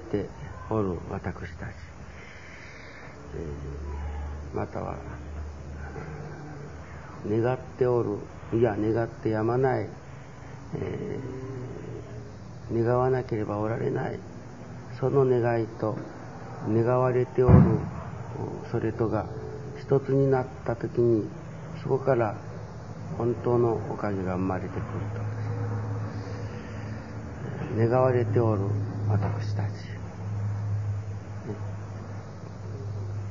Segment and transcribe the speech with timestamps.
[0.00, 0.28] 願われて
[0.70, 1.70] おる私たち、
[3.34, 4.96] えー、または
[7.28, 8.18] 願っておる
[8.58, 9.88] いや願ってやまない、
[10.76, 14.18] えー、願わなければおられない
[14.98, 15.96] その願いと
[16.68, 17.54] 願われておる
[18.70, 19.26] それとが
[19.78, 21.28] 一つになった時に
[21.82, 22.36] そこから
[23.18, 24.82] 本当のおかげが生まれてくる
[25.14, 25.30] と。
[27.76, 28.62] 願われておる
[29.10, 29.70] 私たち。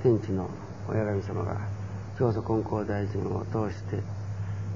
[0.03, 0.49] 天地の
[0.88, 1.57] 親神様が
[2.17, 4.02] 教祖金光大臣を通して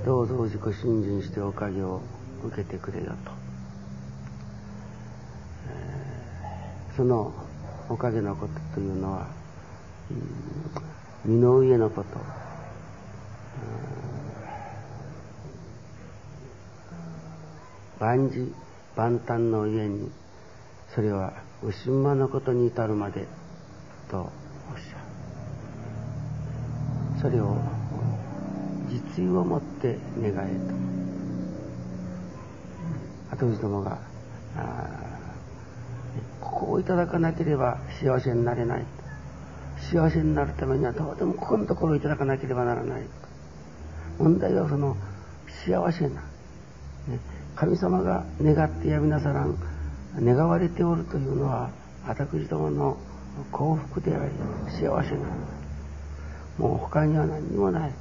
[0.06, 2.02] どうぞ自己信心しておかげを
[2.44, 3.32] 受けてくれよと、
[5.70, 7.34] えー、その
[7.90, 9.28] おかげのことというのは、
[11.26, 12.10] うん、身の上のこと、
[18.00, 18.54] 万事
[18.96, 20.12] 万端の上に
[20.94, 23.26] それは牛馬のことに至るまで
[24.12, 24.28] とおっ
[24.78, 25.00] しゃる。
[27.22, 27.58] それを
[28.90, 30.52] 実意を持って願え
[33.32, 33.36] と。
[33.36, 33.98] 後藤どもが
[36.40, 38.86] ここをいただかなければ幸せになれない
[39.92, 43.02] 幸せになるためにはどうでもここのところをいただかなければならない
[44.20, 44.96] 問題はその
[45.66, 46.22] 幸せな、ね、
[47.56, 49.58] 神様が願ってやみなさらん
[50.20, 51.70] 願われておるというのは
[52.06, 52.98] 私どもの
[53.52, 54.32] 幸福であり
[54.72, 55.18] 幸せな
[56.58, 57.92] もう他には何にもない。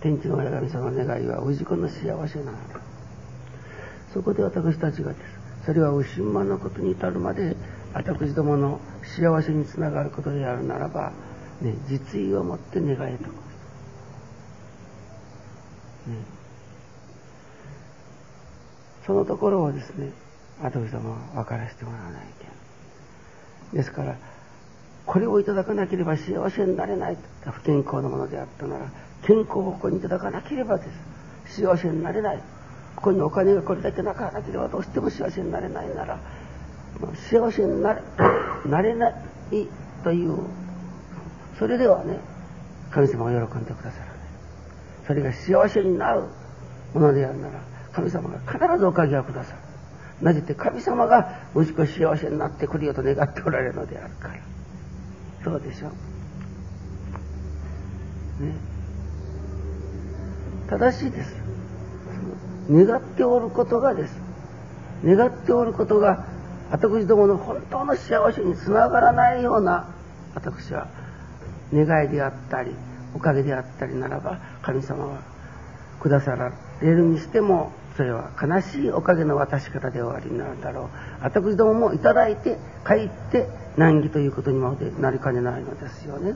[0.00, 2.58] 天地の親神様の願いは氏子の幸せなの。
[4.12, 7.56] そこで私たちがですそれは牛馬のことに至るまで
[7.92, 11.12] 私どもの幸せにつながることであるならば、
[11.60, 13.08] ね、実意を持って願えと、ね、
[19.06, 20.12] そのところをですね
[20.62, 22.46] 後様は分からせてもらわないけ
[23.76, 24.16] んですから
[25.06, 27.16] これをいただかなければ幸せになれない。
[27.44, 28.90] 不健康なものであったなら
[29.22, 30.84] 健康をここにいただかなければで
[31.46, 31.62] す。
[31.62, 32.38] 幸せになれない。
[32.96, 36.18] ここにお金がこれだけなかなければどうしても幸せになれないなら
[37.30, 38.02] 幸せになれ
[38.66, 39.14] なれない
[40.02, 40.38] という。
[41.58, 42.18] それではね
[42.90, 44.06] 神様が喜んでくださる
[45.06, 46.22] それが幸せになる
[46.92, 47.60] ものであるなら
[47.92, 49.65] 神様が必ずおかげをくださる。
[50.20, 54.34] なぜって神様が息子幸せになってくるよと願っておられるのであるから。
[55.44, 55.88] そうでしょ
[58.40, 58.44] う。
[58.44, 58.54] ね。
[60.68, 61.36] 正しいです。
[62.70, 64.20] 願っておることがです。
[65.04, 66.24] 願っておることが
[66.70, 69.94] 私どもの本当の幸せにつながらないような
[70.34, 70.88] 私は
[71.72, 72.74] 願いであったり
[73.14, 75.22] おかげであったりならば神様は
[76.00, 80.88] くださられるにしてもそれは悲しいおかげの渡し方で終わりになるだろう。
[81.22, 86.34] 私どももいただいて帰って難儀ということにまでなりかねないのですよね。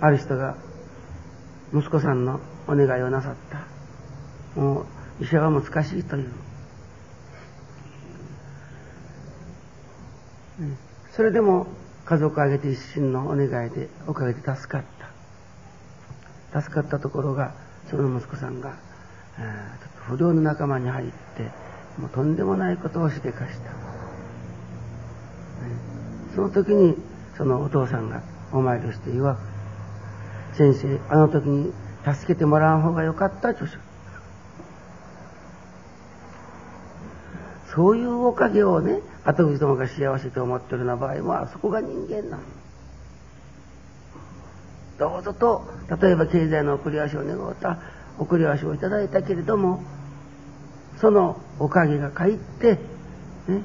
[0.00, 0.56] ある人が
[1.72, 4.60] 息子さんのお願いをなさった。
[4.60, 4.80] も
[5.20, 6.32] う医者は難しいという、
[11.12, 11.68] それでも
[12.04, 15.01] 家族を挙げて一心のお願いでおかげで助かった。
[16.52, 17.54] 助かったところが
[17.90, 18.76] その息子さんが、
[19.38, 21.50] えー、不良の仲間に入って
[21.98, 23.70] もうとんでもないことをしでかした、
[26.34, 26.96] その時に
[27.36, 29.38] そのお父さんがお参りして曰く
[30.54, 31.72] 先生あの時に
[32.04, 33.66] 助けてもらう方がよかったと
[37.74, 42.42] そういうおかげをね後口どもが幸せと思ってるような場合もあそこが人間なの。
[44.98, 45.64] どうぞと
[46.00, 47.78] 例えば経済の送り足を願うた
[48.18, 49.82] 送り足をいただいたけれども
[51.00, 52.78] そのおかげがかえって、
[53.48, 53.62] ね、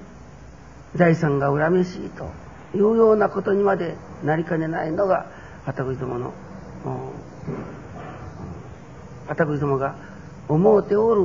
[0.95, 2.25] 財産が恨めしいと
[2.75, 5.27] いうようなことにまでなりかねないのが
[5.65, 6.33] 片口どもの
[9.27, 9.95] 片口どもが
[10.47, 11.21] 思うておる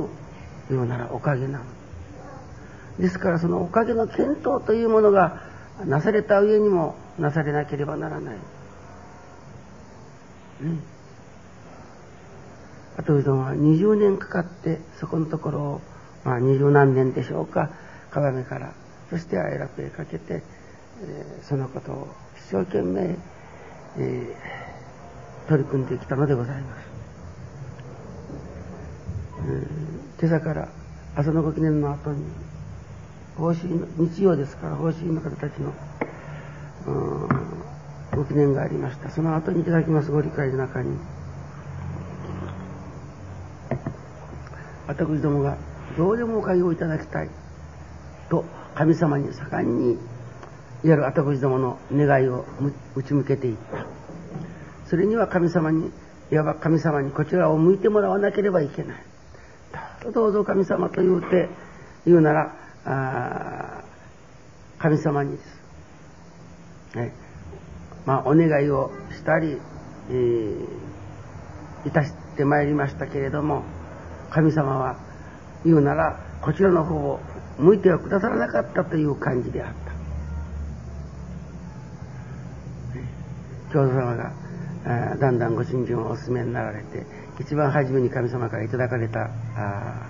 [0.69, 1.65] ようならおかげなの。
[2.99, 5.41] ですからそのおかげの検討というものが
[5.85, 8.37] なされた上にもなされなければならない。
[10.63, 10.79] ね。
[12.97, 15.81] あとうどんは20年かかってそこのところを、
[16.23, 17.69] まあ二十何年でしょうか、
[18.11, 18.73] 鏡から、
[19.09, 20.43] そして愛楽へかけて、
[21.01, 22.07] えー、そのことを
[22.37, 23.17] 一生懸命、
[23.97, 26.93] えー、取り組んできたのでございます。
[29.45, 29.67] え、
[30.21, 30.69] 今朝から
[31.15, 32.23] 朝のご記念の後に
[33.37, 35.73] 方針日曜ですから方針の方たちの
[38.15, 39.09] ご記念がありました。
[39.09, 40.97] その後にいただきますご理解の中に。
[44.87, 45.57] 私どもが
[45.97, 47.29] どうでもおかげをいただきたい。
[48.29, 48.45] と
[48.75, 50.01] 神様に盛んにいわ
[50.83, 52.45] ゆる私どもの願いを
[52.95, 53.85] 打ち向けていった。
[54.89, 55.91] それには神様に
[56.31, 58.97] いわば神様にこちらを向いてもらわなければいけない。
[60.13, 61.49] どうぞ神様と言うて
[62.05, 63.83] 言うなら
[64.77, 65.45] 神様にです、
[66.95, 67.13] ね。
[68.05, 69.57] まあ、お願いをしたり、
[70.09, 73.63] えー、いたしてまいりましたけれども
[74.29, 74.97] 神様は
[75.65, 77.19] 言うならこちらの方を
[77.57, 79.93] 向いてはくださらなかったという感じであった。
[83.73, 84.31] 教祖様が
[84.85, 87.05] あだんだんご信心をお勧めになられて
[87.39, 90.09] 一番初めに神様からいただかれたあ、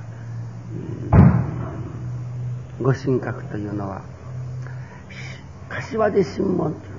[1.13, 4.01] うん、ご神格というのは
[5.69, 6.92] 柏で神門という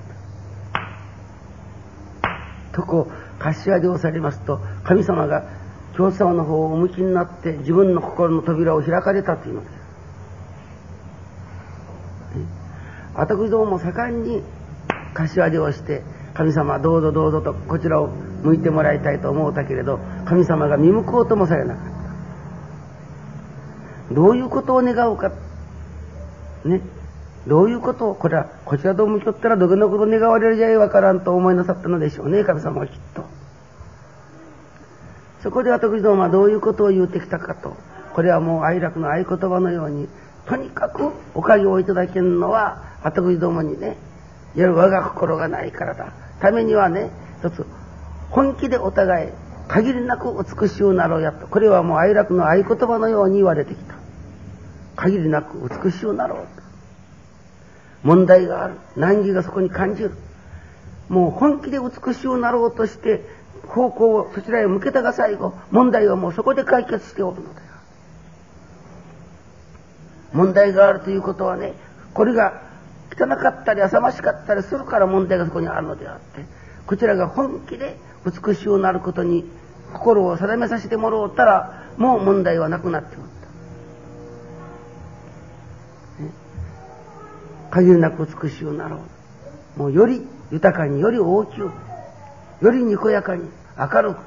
[2.74, 5.44] とこ柏で押されますと神様が
[5.96, 9.72] 教祖様の方をお向きになって自分の心の扉を開かれたというのです。
[13.14, 14.42] 私どもも盛んに
[15.14, 16.02] 柏手をして
[16.34, 21.84] 神様どうぞどうぞとこちらを向いてもらいたいと思うたけれど神様が見向こうともされなかっ
[24.08, 24.14] た。
[24.14, 25.30] どういうことを願うか。
[26.64, 26.80] ね。
[27.46, 28.10] どういうこと？
[28.10, 33.24] をこれはこちらと向きとったらどげのこと願われるじゃいわからんと思いなさったのでしょうね神様はきっと。
[35.42, 37.76] そこで私どもはどういうことを言うてきたかと
[38.14, 40.08] これはもう愛楽の合言葉のように
[40.46, 43.96] とにかくおかげをいただけるのは私どもにねいわ
[44.56, 46.14] ゆる我が心がないからだ。
[46.40, 47.66] ためにはね一つ
[48.30, 49.30] 本気でお互い
[49.68, 51.46] 限りなく美しゅうなろうやと。
[51.46, 53.94] これはもう愛楽の合言葉のように言われてきた。
[54.96, 56.63] 限りなく美しゅうなろうと。
[58.04, 58.74] 問題がある。
[58.94, 60.12] 難儀がそこに感じる。
[61.08, 63.22] もう本気で美しゅうなろうとして
[63.66, 67.66] 方向をそちらへ向けたが最後問題はもうそこで解決しておるのだよ
[70.32, 71.74] 問題があるということはね
[72.14, 72.62] これが
[73.12, 76.44] 汚かったり浅ましかったりするから問題がそこにあるのであって
[76.86, 79.44] こちらが本気で美しゅうなることに
[79.92, 83.22] 心を定めさせてもらおうたらもう問題はなくなっておっ
[87.74, 89.00] 限りなく美しゅうなろ
[89.76, 89.80] う。
[89.80, 90.22] もうより
[90.52, 91.70] 豊かにより大きく
[92.60, 93.42] よりにこやかに
[93.76, 94.18] 明るく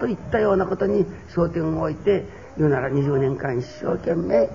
[0.00, 2.26] といったようなことに焦点を置いて
[2.58, 4.50] 言うなら20年間一生懸命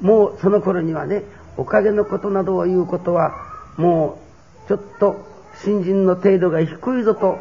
[0.00, 1.22] もうその頃にはね
[1.56, 3.32] おかげのことなどを言うことは
[3.76, 4.18] も
[4.66, 5.24] うちょっと
[5.62, 7.38] 新人の程度が低いぞと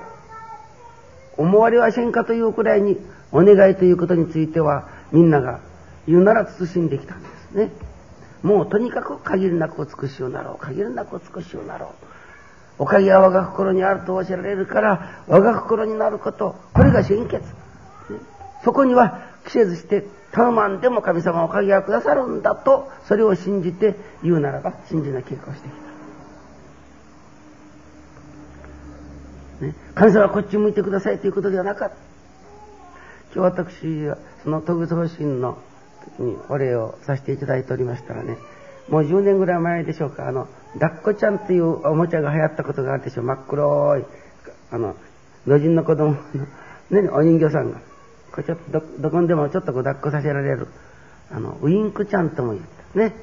[1.36, 2.98] 思われはせんかというくらいに
[3.32, 5.62] お願いということについてはみんなが
[6.08, 7.72] 言うなら慎んできたんですね。
[8.44, 10.64] もうとにかく限りなく美しゅうなろう。
[10.64, 11.90] 限りなく美しゅうなろう。
[12.80, 17.42] おかげは我が心にあると教えられるから我が心になることこれが心血。
[18.64, 25.72] そこには季節して頼まんでも神様おかげがくださるんだとそれを信じて言うならば信じな結果をしてき
[29.60, 31.96] た、ね、神様はこっち向いてくださいということではなかった。
[33.36, 35.58] 今日私はその特別方針の
[36.20, 38.38] にお礼をさせていただいておりましたらね
[38.90, 40.48] もう10年ぐらい前でしょうかあの
[40.80, 43.26] 抱っこちゃんというおもちゃが流行ったことがあるでしょう。
[43.26, 44.06] 真っ黒い
[44.72, 44.96] あの
[45.46, 46.16] 老人の子供
[46.92, 47.80] の、ね、お人形さんが。
[48.32, 50.68] これちょっとどどこにでもちょっとこう抱っこさせられる
[51.32, 53.00] あのウインクちゃんとも言った。
[53.00, 53.14] ね。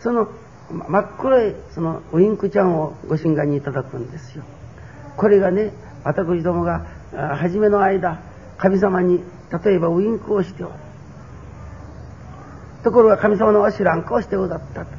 [0.00, 0.28] その
[0.70, 4.44] 真っ黒いそのウインクちゃんをご神願にいただくんですよ。
[5.16, 5.72] これがね
[6.04, 6.86] 私どもが
[7.36, 8.20] 初めの間
[8.58, 10.72] 神様に例えばウインクをしておる。
[12.82, 14.90] ところが神様のわしらんかをしておだったと。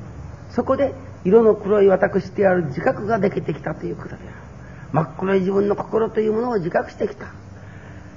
[0.51, 4.23] そこで色の黒い私である自覚ができてきたということである。
[4.91, 7.27] 真っ黒い自分の心というものを自覚してきた。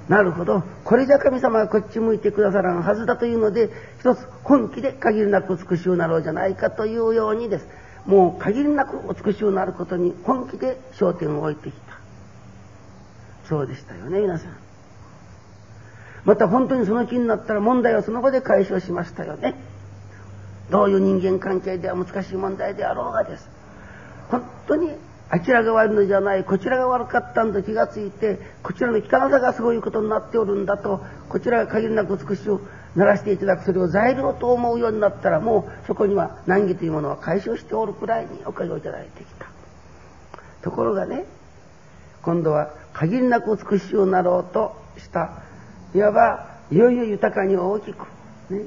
[0.09, 0.63] なるほど。
[0.83, 3.69] これじゃ神様がこっち向いてくださらんはずだというので
[3.99, 7.67] 一つ本気で限りなく美しゅうなろうじゃないかというようにです。
[8.05, 11.97] もう限りなく美しゅうなることに本気で焦点を置いてきた。
[13.47, 14.70] そうでしたよね皆さん。
[16.25, 19.55] また本当にその気になったら問題はその場で解消しましたよね。
[20.69, 23.49] どういう人間関係では難しい問題であろうがです。
[24.29, 24.91] 本当に
[25.29, 26.43] あちらが悪いのじゃない。
[26.43, 32.61] こちらが悪かったんだ気がついてこちらの汚さがそういうことになっておるんだとこちらが限りなく美しく
[32.95, 39.47] ならせていただくそれを材料と思うようになったらもうそこには難儀というものは解消しておるくらいにおかげをいただいてきた。
[40.61, 41.25] ところがね
[42.21, 45.41] 今度は限りなく美しくなろうとした
[45.93, 48.05] いわばいよいよ豊かに大きく
[48.49, 48.65] ね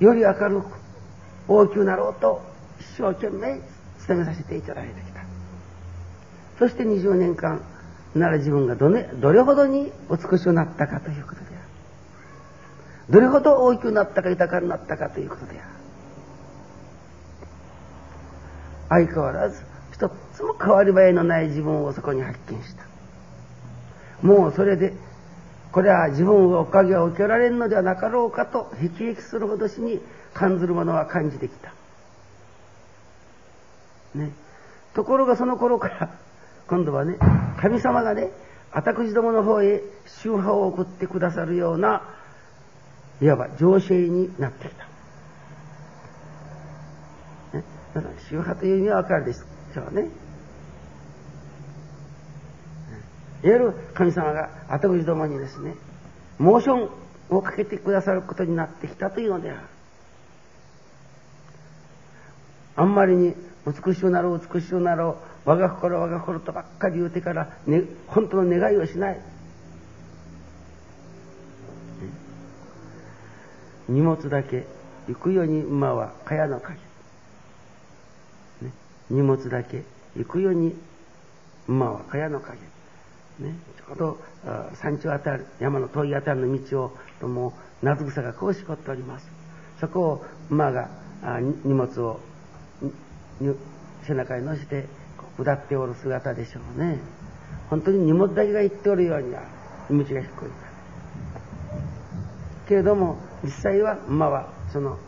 [0.00, 0.66] より明るく
[1.48, 2.42] 大きくなろうと
[2.80, 3.60] 一生懸命
[4.00, 5.20] 務めさせていただいてきた
[6.58, 7.62] そして20年間
[8.14, 11.56] なら自分がど,、ね、どれほどに美しくなったかということである。
[13.10, 15.68] どれほど大きくなったか豊かになったかということである。
[18.88, 22.87] 相変わらず一つも変わり映えのない自分をそこに発見した。
[24.22, 24.94] もうそれで、
[25.72, 30.00] これは自分がおかげを受けられるのではなかろうかと、辟易するほどしに
[30.34, 31.72] 感ずるものは感じてきた。
[34.14, 34.32] ね。
[34.94, 36.10] ところがその頃から、
[36.66, 37.16] 今度はね、
[37.60, 38.30] 神様がね、
[38.72, 42.02] 私どもの方へ宗派を送ってくださるような、
[43.20, 44.84] いわば情勢になってきた。
[47.58, 47.64] ね、
[48.28, 50.08] 宗派という意味はわかるでしょうね。
[53.44, 55.74] いわゆる神様が後口どもにですね、
[56.38, 56.90] モーション
[57.30, 59.60] をかけてくださることになってきたというのである。
[62.76, 63.34] あんまりに
[63.66, 69.20] 美しくなろう美しくなろう我が心我が心とばっかり言うてから、ね、本当の願いをしない。
[73.88, 74.66] 荷物だけ
[75.08, 76.78] 行くように馬は蚊帳の影、
[79.10, 79.82] 荷物だけ
[80.16, 80.76] 行くように
[81.66, 82.58] 馬は蚊帳の影
[83.38, 84.18] ね、ちょうど
[84.74, 86.92] 山頂あたり山の遠いあたりの道
[87.22, 89.30] をもう夏草がこうしこっております。
[89.80, 90.88] そこを馬が
[91.64, 92.20] 荷物を
[94.02, 94.86] 背中に乗せて
[95.36, 96.98] 下っておる姿でしょうね。
[97.70, 99.42] 本当に荷物だけが行っておるようには
[99.90, 100.22] 道が低い。
[102.68, 104.98] けれども実際は馬はその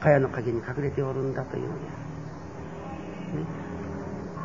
[0.00, 1.80] 茅の陰に隠れておるんだというので
[3.32, 3.65] ある、ね。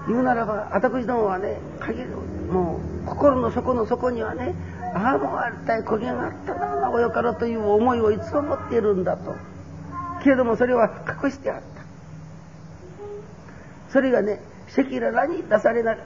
[0.07, 2.09] 言うならば私どもはね限る
[2.51, 4.55] もう心の底の底にはね
[4.93, 9.35] ああもうありたい焦げがあったな名古屋からという思いをいつも持っているんだと。
[10.23, 11.63] けれどもそれは隠してあった。
[13.91, 14.41] それがね
[14.71, 15.97] 赤裸々に出されな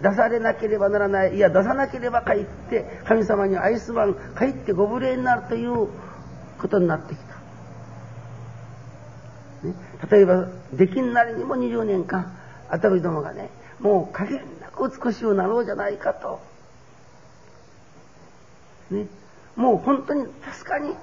[0.00, 1.36] 出されなければならない。
[1.36, 5.88] いや出さなければかえって神様に愛すばんかえってご無礼になるという
[6.58, 7.34] ことになってきた、
[9.68, 9.74] ね、
[10.10, 12.32] 例えばできんなりにも20年間
[12.72, 13.50] あたりどもがね
[13.80, 16.40] もう限りなく美しくなろうじゃないかと。
[18.90, 19.06] ね、
[19.56, 20.94] もう本当に確かに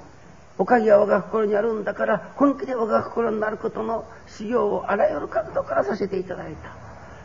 [0.57, 6.75] おかげは我が心にあるんだから本気で我が心になることの修行をあらゆる角度からさせていただいた。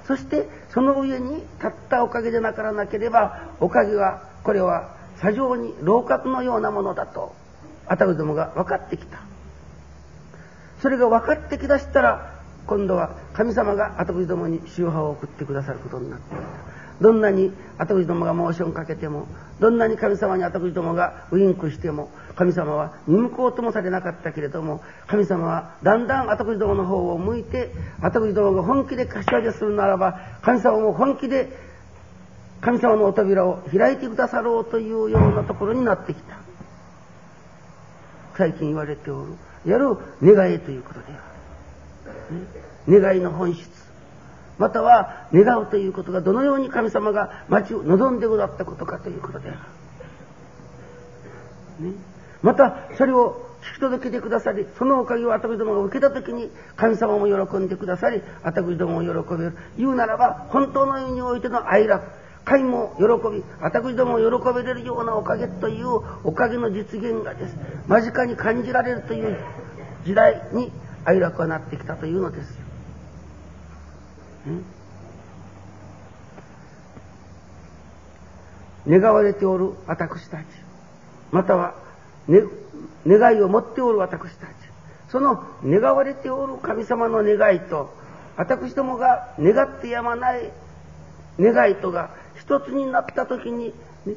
[0.06, 7.34] そしてその上にたったおかげでなからなければおかげはこれは砂上に楼閣のようなものだと
[7.86, 9.20] あたるどもが分かってきた。
[10.82, 12.33] それが分かってきだしたら
[12.66, 16.44] 今度は神様が後口どもに宗派を送ってくださることになっていた。
[17.00, 19.26] どんなに後口どもがモーションかけても
[19.58, 31.48] どんなに神様に後口どもがウインクしても神様は見向こうともされなかったけれども神様はだんだん後口どもの方を向いて後口どもが本気で柏木するならば神様も本気で
[32.60, 36.38] 神様のお扉を開いてくださろうというようなところになってきた。
[38.36, 39.34] 最近言われておる
[39.66, 41.33] やる願いということである。
[42.88, 43.84] 願いの本質。
[44.58, 49.52] または願うということがどのように神様が待ちを望んでござったことかということであ
[51.80, 51.96] る、ね、
[52.42, 59.56] またそれを引き届けてくださりそのおかげを私どもが受けた時に神様も喜んでくださり私どもも喜べる。
[59.76, 62.22] 言うならば本当の意味においての愛楽。
[62.44, 63.04] 神も喜
[63.34, 65.88] び私どもも喜べれるようなおかげという
[66.24, 67.56] おかげの実現がです。
[67.88, 69.38] 間近に感じられるという
[70.04, 70.70] 時代に
[71.04, 72.64] 愛楽はなってきたというのですよ。
[78.86, 80.44] 願われておる私たち
[81.32, 81.74] または、
[82.28, 82.42] ね、
[83.06, 84.50] 願いを持っておる私たち
[85.08, 87.94] その願われておる神様の願いと
[88.36, 90.50] 私どもが願ってやまない
[91.40, 93.72] 願いとが一つになった時に、
[94.06, 94.14] ね、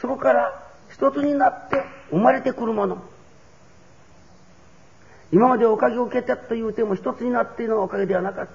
[0.00, 3.02] そこから一つになって生まれてくるもの
[5.34, 8.48] 今までおかげを受けたという点も一つになっているのはおかげではなかっ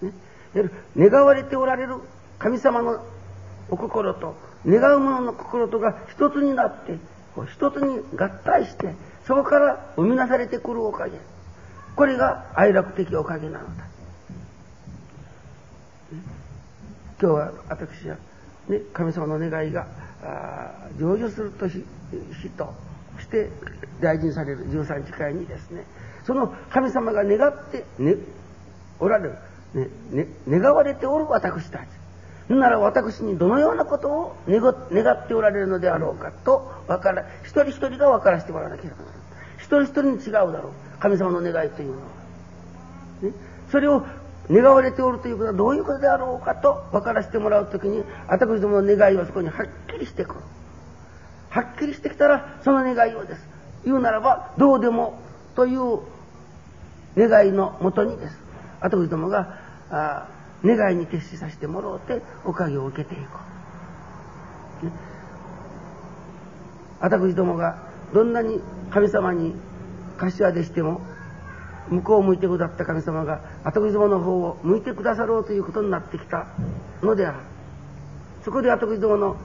[0.00, 0.06] た。
[0.06, 1.96] ね、願われておられる
[2.38, 3.04] 神様の
[3.68, 4.34] お心と
[4.66, 6.96] 願う者の心とが一つになって
[7.34, 8.94] こう一つに合体して
[9.26, 11.18] そこから生み出されてくるおかげ。
[11.94, 13.90] これが愛楽的おかげなのだ、ね、
[17.20, 18.16] 今日は私は、
[18.66, 19.86] ね、神様の願いが
[20.98, 21.82] 成就すると日
[22.56, 22.72] と
[23.20, 23.50] して
[24.00, 25.84] 大事にされる13日会にですね。
[26.24, 28.16] その神様が願って、ね、
[29.00, 29.34] おられる、
[29.74, 31.82] ねね、願われておる私たち。
[32.48, 39.16] なら私にどのようなことを願っておられるのであろうかと分から一人一人が分からせてもらわなければならない。
[39.58, 40.98] 一人一人に違うだろう。
[40.98, 42.06] 神様の願いというのは、
[43.22, 43.32] ね、
[43.70, 44.04] それを
[44.50, 50.40] 願われておるということはどういうことであろうかと分からせてもらうときに私どもの願いはそこにはっきりしてくる。
[51.52, 53.46] はっきりしてきたらその願いをです。
[53.84, 55.18] 言うならばどうでも
[55.54, 56.00] という
[57.16, 58.38] 願いのもとにです。
[58.80, 59.58] 私どもが
[59.90, 60.28] あ
[60.64, 63.38] 願いに徹しさせてもらうておかげを受けていこ
[64.82, 64.92] う、ね、
[67.00, 67.76] 私どもが
[68.14, 69.54] どんなに神様に
[70.16, 71.02] 柏でしても
[71.88, 76.46] 向こうを向いてくださった神様が後口様の方を向いてくださろうということになってきた
[77.02, 77.38] のである。
[78.42, 79.36] そこで後口様の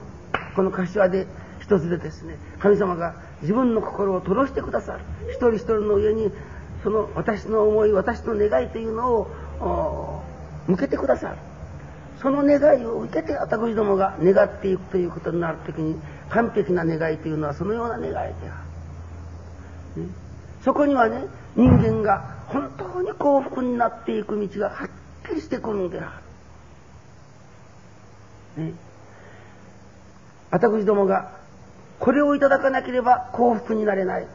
[0.56, 1.26] この柏で
[1.68, 5.00] 一つでですね神様が自分の心をとしてくださる。
[5.28, 6.32] 一人一人の上に
[6.82, 9.12] その私の思い私の願いというの
[9.60, 10.22] を
[10.66, 11.36] 向けてくださる。
[12.22, 18.64] その願いを受けて私どもが願っていくということになる時に完璧な願いというのはそのような願いであ
[19.96, 20.08] る、ね、
[20.64, 24.88] そこにはね人間が本当に幸福になっていく道がはっ
[25.28, 26.20] きりしてくるんであ
[28.56, 28.72] る、ね、
[30.50, 31.37] 私どもが
[31.98, 34.26] これをいただかなければ幸福になれない。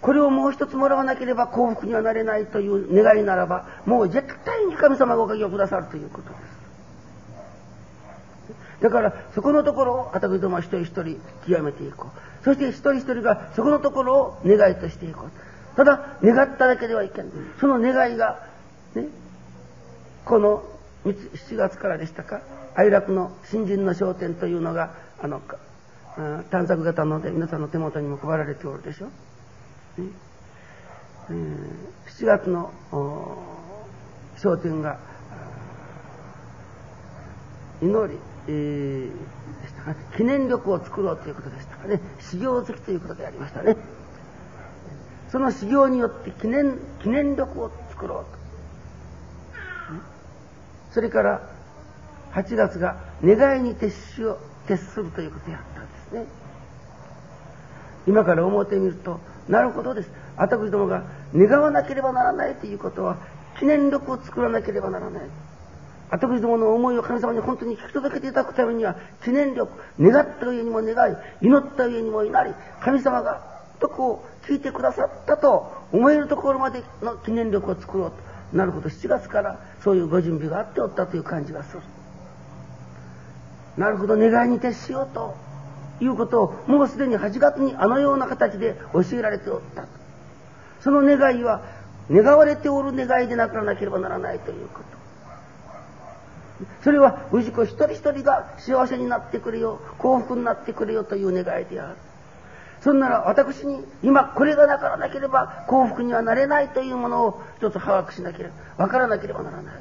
[0.00, 6.56] これをもう一つもらわなければ幸福にはなれないという願いならばもう絶対に神様がおかげをくださるということです。
[8.82, 12.44] だからそこのところを私どもは一人一人極めていこう。
[12.44, 15.30] そして一人一人がそこのところを願いとしていこう。
[15.76, 17.32] ただ願っただけではいけない。
[17.58, 18.46] その願いが
[18.94, 19.06] ね
[20.24, 20.62] この
[21.04, 22.42] 7月からでしたか？
[22.74, 25.40] 愛楽の新人の商店というのがあの
[26.50, 29.12] 探索型ので皆さんの手元にも配られておるでしょ、ね。
[31.28, 31.66] えー、
[32.06, 32.72] 7月の
[34.36, 34.98] 商店が
[37.82, 38.18] 祈り
[38.48, 42.00] えー、でしたか記念力を作ろうということでしたかね。
[42.20, 43.76] 修行好きということでありましたね。
[45.30, 48.36] その修行によって記念記念力を作ろうと。
[50.92, 51.50] それから
[52.32, 55.95] 8月が願いに徹しを徹するということをやったんです。
[56.12, 56.26] ね。
[58.06, 60.10] 今から思ってみるとなるほどです。
[60.36, 63.16] 私どもが願わなければならないということは
[63.58, 65.22] 記念力を作らなければならない。
[66.10, 73.42] 私どもの思いを神様に本当に聞き届けていただくためには記念力願った上にも願い祈った上にも祈り神様が
[73.80, 78.16] とこう聞いてくださったと思えるところまでの記念力を作ろうと。
[78.56, 78.88] なるほど。
[78.88, 81.82] 7月からそういうご準備があっておったという感じがする。
[83.76, 84.16] なるほど。
[84.16, 85.34] 願いに徹しようと。
[86.00, 89.84] いうことをもうすでに8月にあのような形で教えられておった。
[90.80, 91.62] その願いは
[92.10, 94.96] 願われておる願いでなくなければならないということ。
[96.82, 101.96] それは氏子一人一人が幸せになってくれよ幸福になってくれよという願いである。
[102.82, 109.74] そんなら私に今これがなからなければ幸福にはなれないというものを一つ把握しなければ分からなければならない。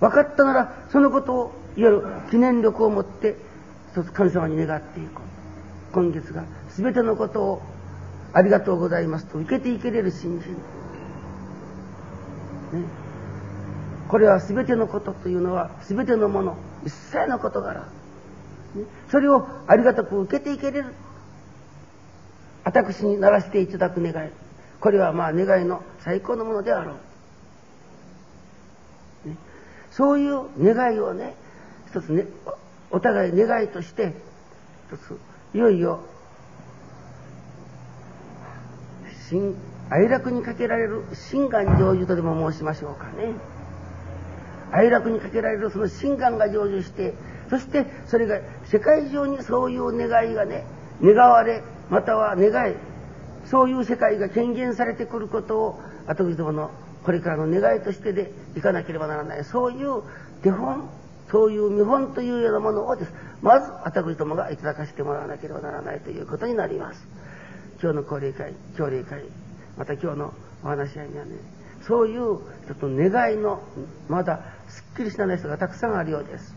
[0.00, 3.36] 分かったならそのことをいわゆる記念力を持って
[3.96, 5.94] 一つ神様に願っていこう。
[5.94, 7.62] 今月が全てのことを
[8.34, 10.52] ありがとうございますと受けていけれる信心。
[12.78, 12.86] ね。
[14.06, 17.80] これは全てのことというのは全てのもの一切の事柄、
[18.74, 20.92] ね、それをありがたく受けていけれる。
[22.64, 24.30] 私にならせていただく願い。
[24.78, 26.96] これはまあ願いの最高のものであろ
[29.24, 29.36] う、ね、
[29.90, 31.34] そういう願いをね
[31.88, 32.26] 一つね
[32.90, 34.14] お互い願いとして
[34.88, 35.18] 一つ
[35.54, 36.00] いよいよ
[39.90, 43.34] 愛楽にかけられる心願成就とでも申しましょうかね。
[44.72, 47.14] 哀楽にかけられるその心願が成就して
[47.50, 50.64] そしてそれが世界中にそういう願いがね
[51.02, 52.74] 願われまたは願い
[53.44, 56.70] そういう世界が権限されてくることを後々どもの
[57.04, 60.02] これからの願いとしてでいかなければならないそういう
[60.42, 60.88] 手本
[61.36, 63.12] そういう見本というようなものをです。
[63.42, 67.06] まず私どもがいただかせてもらわなければならないということになります。
[67.78, 69.22] 今日の高齢会朝礼会
[69.76, 71.32] また今日のお話し合いにはね
[71.82, 72.38] そういうちょ
[72.72, 73.62] っと願いの
[74.08, 76.56] まだすっきりしない人がたくさんあるようです。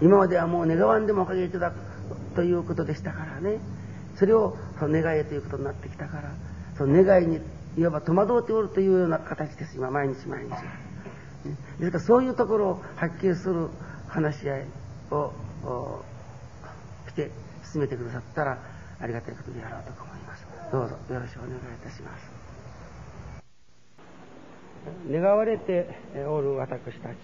[0.00, 1.76] 今まではもう願わんでもおかげいただく
[2.34, 3.60] ということでしたからね。
[4.16, 6.32] それをその願いへということになってきたから
[6.76, 7.38] その願いに
[7.78, 9.76] いわば戸惑っておるというような形です。
[9.76, 10.50] 今毎日毎日、
[11.78, 13.68] ですからそういうところをはっきりする
[14.12, 14.66] 話し合い
[15.10, 15.32] を
[17.08, 17.30] して
[17.64, 18.58] 進めてくださったら
[19.00, 20.46] ありがたいことでやろうと思います。
[20.70, 22.30] どうぞよろしくお願いいたします。
[25.10, 25.88] 願われて
[26.28, 27.16] おる私たち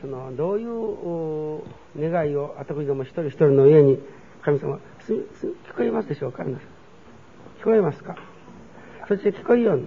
[0.00, 1.62] そのどういう
[2.10, 3.98] 願いを私ども一人一人の上に
[4.42, 5.12] 神様すす
[5.68, 6.68] 聞こえますでしょうか皆さん。
[7.60, 8.16] 聞こえますか？
[9.08, 9.86] そして聞こえような。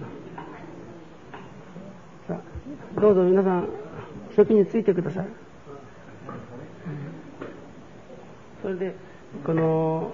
[2.28, 2.40] さ
[2.96, 3.68] あどうぞ皆さん、
[4.36, 5.39] 席についてください。
[8.62, 8.94] それで、
[9.44, 10.12] この、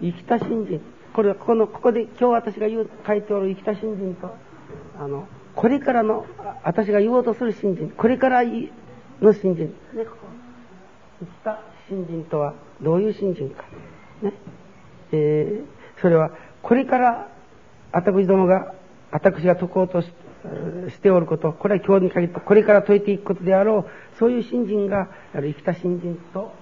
[0.00, 0.80] 生きた信心。
[1.12, 4.34] これはここの、ここで今日私が言う、書いておる生きた信心と、
[4.98, 6.26] あの、これからの、
[6.64, 9.74] 私が言おうとする信心、これからの信心。
[9.94, 10.16] ね、ここ。
[11.20, 13.64] 生きた信心とはどういう信心か。
[14.22, 14.32] ね。
[15.12, 16.30] えー、それは、
[16.62, 17.28] これから、
[17.92, 18.74] 私どもが、
[19.10, 20.12] 私が解こうとし
[20.90, 26.52] しておること、これは今日に限って、これから解いていくことであろう、そういう信心が、生きた信心と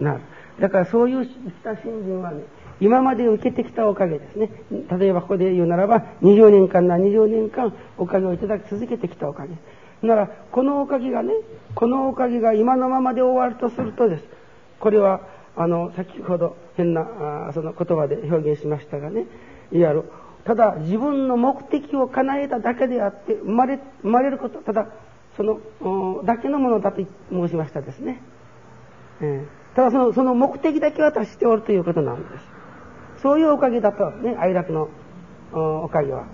[0.00, 0.20] なる。
[0.60, 2.44] だからそういう生きた信心はね、
[2.80, 4.50] 今まで受けてきたおかげですね。
[4.98, 9.54] 例えばここで言うならば、20年間な20年間おかげをいただき続けてきたおかげ。
[10.06, 11.32] なら、このおかげがね、
[11.74, 14.24] このおかげが今のままで終わるとするとです。
[14.80, 15.20] これは、
[15.56, 19.26] あの、先ほど変な、あその言葉で表現しましたがね、
[19.72, 20.04] いわゆる、
[20.44, 24.88] ただ自分の目的を叶えただけであって、生まれ、生まれること、ただ、
[25.36, 28.22] その、だけのものだと申しましたですね。
[29.20, 32.44] えー、ただその、その目的だけは達しておるということなんです。
[33.22, 34.90] そういうおかげだと、ね、愛楽の
[35.52, 36.26] おかげは。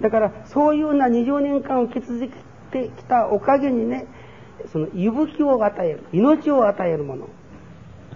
[0.00, 2.28] だから、そういうな20年間を受け続け
[2.86, 4.06] てきたおかげにね、
[4.72, 7.28] その息吹を与える、命を与えるもの。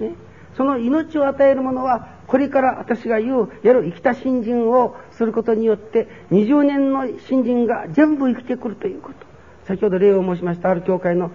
[0.01, 0.15] ね、
[0.57, 9.27] その命を与えるものは、これから私が言う、やる生きた新人をすることによって、20年の新人が全部生きてくるということ。
[9.67, 11.31] 先ほど例を申しました、ある教会の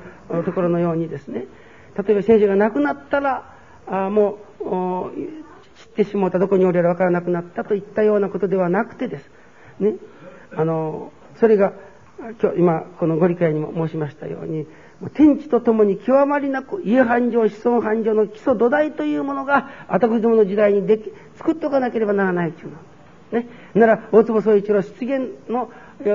[0.45, 1.45] ところのようにですね、
[1.97, 3.55] 例えば先生が亡くなったら、
[3.87, 5.11] あもう、
[5.75, 9.29] 知ってしまったどこにおれらわからなくなったといったようなことではなくてです。
[9.79, 9.95] ね。
[10.55, 11.73] あの、それが、
[12.41, 14.67] 今日、今、このご理解にも申しましたように、
[15.09, 22.77] 天地とともに極まりなく家繁盛、子孫繁盛の基礎土台というものが、私どもの時代にでき、作っておかなければならないというの。
[23.31, 23.47] ね。
[23.73, 25.71] なら、大坪総一郎出現の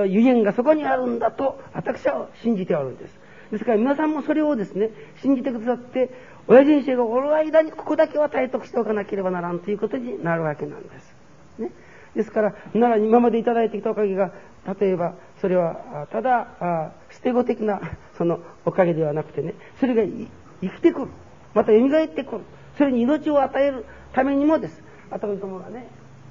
[0.06, 3.18] ゆえんがそこにあるんだと、私は信じておるんです。
[3.50, 4.90] ですから皆さんもそれをですね、
[5.22, 6.10] 信じてくださって、
[6.46, 11.14] 親人生がおる間にここだけは体得しておかなければならんということになるわけなんです。
[11.58, 11.72] ね。
[12.16, 14.32] ですから、なら今までいただいてきたおかげが、
[14.80, 17.80] 例えば、それは、ただ、捨て子的な、
[18.16, 21.08] その、おかげではなくてね、それが生きてくる。
[21.54, 22.40] また蘇ってくる。
[22.78, 24.82] それに命を与えるためにもです。
[25.10, 25.86] 私どもがね、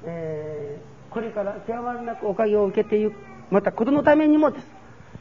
[0.06, 3.14] えー、これから極まりなくおかげを受けていく。
[3.52, 4.68] また、子供のためにもです。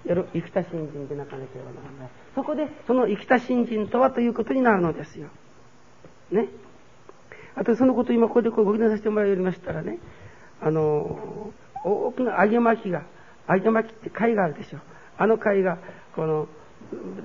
[0.06, 2.08] やる生きた信心でなかなければならない。
[2.34, 5.28] そこで、その生きた信心とはということになるのですよ。
[6.30, 6.48] ね。
[7.54, 9.98] あと、そのことを今ここでご記念させてもらいましたらね、
[10.60, 11.52] あの、
[11.84, 13.02] 大きな揚げ巻きが、
[13.48, 14.78] 揚げ巻きって貝があるでしょ。
[15.18, 15.78] あの貝が、
[16.14, 16.48] この、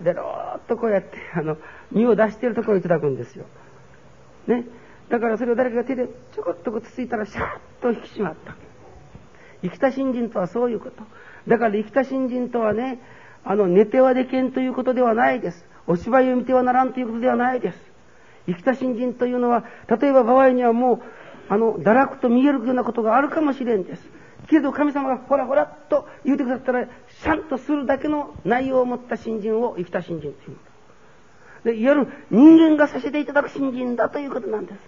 [0.04, 1.58] でろーっとこうやって、あの、
[1.92, 3.46] 身を出しているところをいただくんですよ。
[4.48, 4.66] ね。
[5.10, 8.56] だからそれを誰かが手でちょこっとつついたらシャーッと引き締まった。
[9.62, 11.04] 生きた信心とはそういうこと。
[11.48, 13.00] だから生きた新人とはね、
[13.44, 15.66] あの、寝てはでけんということではないです。
[15.88, 17.78] お芝居を見てはならんということではないです。
[18.48, 21.02] 生きた新人というのは、例えば場合にはもう、
[21.50, 24.02] あの、堕落と見えるようなことがあるかもしれんです。
[24.48, 30.58] けれど神様がほらほらと言うてくださったら、シャンとするだけの内容を持った新人を生きた新人という。
[31.66, 34.80] で、いわゆる人間がさせていただく新人だということなんです。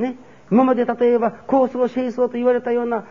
[0.00, 0.16] ね。
[0.50, 3.04] 今まで例えば、高僧、清僧と言われたような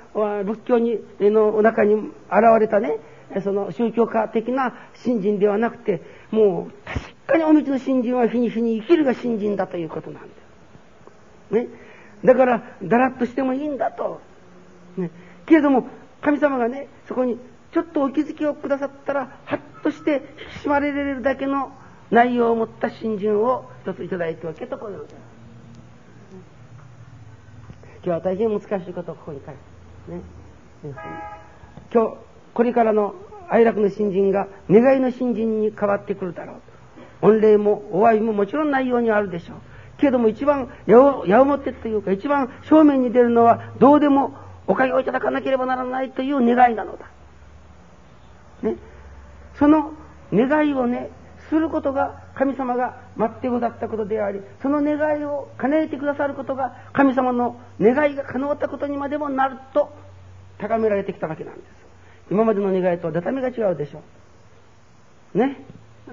[0.44, 2.12] 仏教にの中に現
[2.60, 3.00] れたね、
[3.44, 10.30] その宗教家的な信心ではなくて、もう確かにお道の信心は日に日に生きるが信心だということなんで
[11.50, 11.54] す。
[11.54, 11.68] ね。
[12.24, 14.22] だから、だらっとしてもいいんだと。
[14.98, 15.12] ね。
[15.46, 15.88] けれども、
[16.22, 17.40] 神様がね、そこに
[17.72, 20.24] ちょっとお気づきをくださったら、はっとして
[20.56, 21.72] 引き締まれるだけの
[22.12, 25.40] 内容を持った信心を一ついただいておけとこういうことです。
[28.02, 30.22] 今日は大変難しいことをここに書いてね。
[31.94, 32.18] 今日、
[32.54, 33.14] これからの
[33.50, 36.62] 哀楽の新人が願いの新人に変わってくるだろう。
[37.22, 39.58] 御礼もお詫びももちろんないようにあるでしょう。
[40.00, 44.34] けれども一番矢面というか一番正面に出るのはどうでも
[44.68, 47.06] おかげをいただかなければならないという願いなのだ。
[48.62, 48.76] ね。
[49.56, 49.94] その
[50.32, 51.10] 願いをね、
[51.50, 59.92] することが神様が待ってくださったことであり、その願いを叶えてくださることが神様の願いが叶ったことにまでもなると
[60.60, 61.66] 高められてきたわけなんです。
[62.32, 64.04] 今までの願いとは出た目が違うでしょ
[65.34, 65.38] う。
[65.38, 65.66] ね。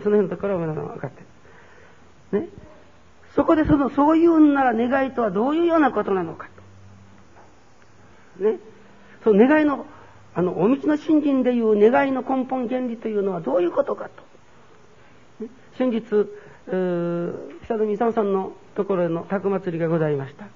[0.02, 1.22] その辺のところは分かって
[2.32, 2.40] る。
[2.40, 2.48] ね。
[3.36, 6.48] そこでその、そういうんなら願いとはどういうようなことなのか
[8.38, 8.44] と。
[8.44, 8.58] ね。
[9.22, 9.84] その願いの、
[10.34, 14.08] あの、お道の信心でいう願いの根本原理というのはどういうことか
[15.38, 15.44] と。
[15.44, 16.02] ね先日、
[16.66, 20.46] 久富勇さんのところへの宅祭りがございました。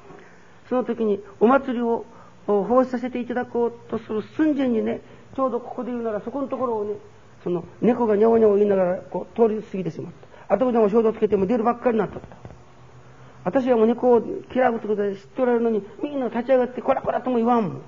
[0.70, 2.06] その時にお祭りを
[2.46, 5.02] 奉仕させていただこうとする寸前にね、
[5.36, 6.94] ちょうどここで言うならそこのところをね、
[7.44, 10.12] その猫がにゃおにゃお言いながらこう通り過ぎてしまっ
[10.48, 10.54] た。
[10.54, 12.39] 後でも衝動つけても出るばっかりになった。
[13.44, 14.22] 私はもう猫を
[14.54, 17.82] 嫌うことで知っておられるのに、みんな立ち上がってこらこらとも言わんもん。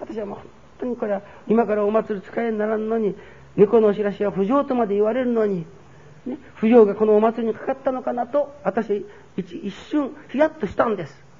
[0.00, 0.44] 私はもう本
[0.80, 3.14] 当にこれは今からお祭り使いにならんのに、
[3.56, 5.66] 猫のお知らしは不浄とまで言われるのに、
[6.26, 9.04] ね、不浄がこのお祭りにかかったのかなと、私
[9.36, 11.30] 一瞬ヒヤッとしたんです。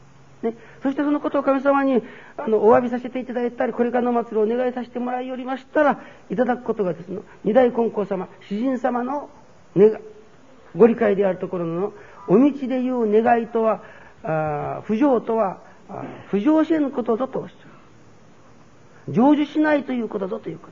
[0.42, 2.03] ね、そしてそのことを神様に
[2.38, 6.00] あのお詫びさせていただいたり、これからの祭りをお願いさせてもらいおりましたら、
[6.31, 9.29] いただくことがですね、二大金光様、詩人様の
[9.76, 10.00] 願
[10.76, 11.92] ご理解であるところの、
[12.30, 13.82] お道で言う願いとは、
[14.22, 15.58] あ不浄とは、
[16.28, 19.12] 不浄せぬことぞとおっしゃる。
[19.12, 20.68] 成就しないということぞというこ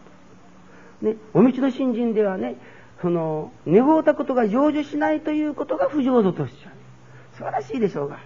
[1.03, 1.07] と。
[1.07, 2.55] ね、お道の信心ではね、
[3.03, 6.77] その、願うたことが成就しないということが不浄ぞとおっしゃる。
[7.33, 8.21] 素晴らしいでしょうが。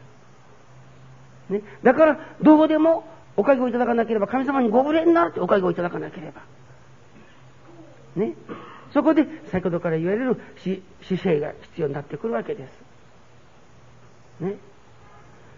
[1.48, 1.62] ね。
[1.82, 3.04] だから、どうでも
[3.38, 6.42] おかげをいただかなければ、神様にご無礼になるっておかげをいただかなければ。
[8.14, 8.34] ね。
[8.92, 10.38] そこで、先ほどから言われる
[11.00, 12.91] 姿勢が必要になってくるわけです。
[14.42, 14.56] ね。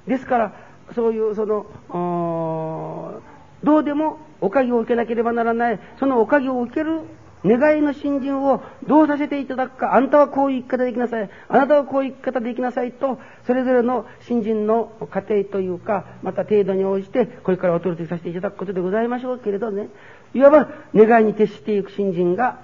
[0.07, 0.53] ですから、
[0.94, 3.20] そういう、その、
[3.62, 7.01] どうでもおかげを受けなければならない、そのおかげを受ける
[7.44, 19.88] 願いの信心をどうさせていただくか、あなたはこういう生き方できなさい、あなたはこういう生き方できなさいと、それぞれの信心の過程というか、また程度に応じて、これからお取りさせていただくことでございましょうけれどね、
[20.33, 22.59] いわば願いに徹していく信心が、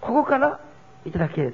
[0.00, 0.60] ここから
[1.04, 1.52] いただけるわ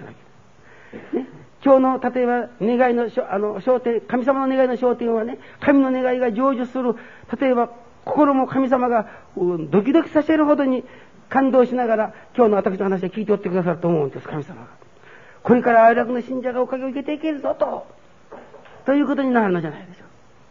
[1.13, 1.19] け。
[1.19, 1.27] ね、
[1.65, 6.95] 今日の、例えば、願いの、あの、焦点、神様の願いの焦点はね、神の願いが成就する、
[7.41, 7.71] 例えば、
[8.05, 10.85] 心も神様が、ドキドキさせるほどに
[11.29, 14.69] 感動しながら、今日の私の話で聞いておってくださると思うんです、神様が。
[15.43, 17.87] これから愛楽の信者がおかげを受けていけるぞと、
[18.87, 20.05] ということになるのじゃないでしょ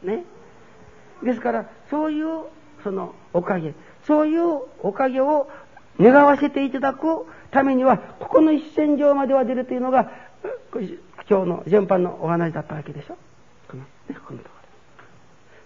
[0.03, 0.07] う。
[0.07, 0.23] ね。
[1.23, 2.45] ですから、そういう、
[2.83, 5.49] その、おかげ、そういうおかげを
[5.99, 10.11] 願わせていただくためには、ここの一線上までは出るというのが、
[11.29, 13.17] 今日の全般のお話だったわけでしょ？
[13.67, 14.57] この、ね、このところ。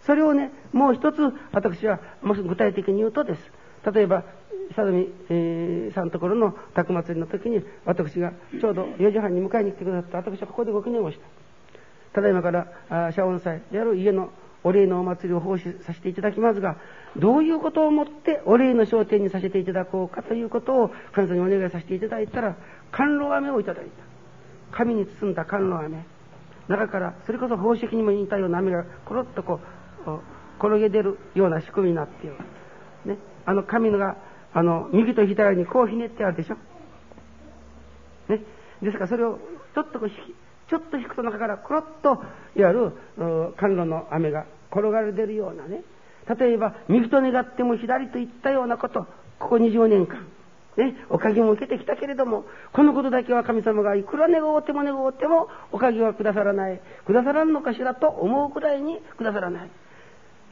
[0.02, 1.18] それをね、もう一つ、
[1.52, 3.52] 私は、もし具体的に言うとです。
[3.94, 4.24] 例えば、
[4.70, 11.24] 佐渡美、えー、さんのところの宅祭りの時に、私がちょうど4時半に迎えに来てくださった、私はここでご記念をした。
[12.14, 14.32] ただいまから、謝恩祭である家の
[14.64, 16.78] お礼のお祭りを奉仕させていただきますが、
[17.18, 22.56] どういうことをもってお礼の焦点にさせていただこうかということを神様にお願いさせていただいたら、
[22.92, 24.11] 甘露飴をいただいた。
[24.72, 26.06] 紙に包んだ甘露飴。
[26.68, 29.60] 中から、それこそ宝石にも似たような飴がコロッとこ
[30.08, 30.20] う、
[30.60, 32.36] 転げ出るような仕組みになっている。
[33.06, 33.18] ね。
[33.46, 34.18] あの紙のが
[34.54, 36.56] あの、右と左にこうひねってあるでしょ。
[38.28, 38.42] ね。
[38.82, 39.40] ですからそれを
[39.74, 42.24] ちょっとこうちょっと引くと中からコロッと、
[42.56, 42.92] いわゆる、
[43.58, 45.84] 甘露の雨が転がり出るようなね。
[46.40, 49.06] 例えば、右と願っても左といったようなこと、
[49.40, 50.26] ここ20年間、
[50.78, 56.82] ね、おかげも受けてきたけれども、このことだけは神様がいくら願おうても願おうても、おかげはくださらない。
[57.06, 59.70] くださらんのかしらと思うくらいにくださらない。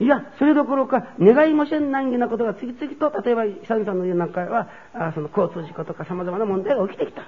[0.02, 7.24] いや、それどころか、願いもせん難儀なことが次々と、例えば、久々さんの家なんかは、あその交通事故とか様々な問題が起きてきた。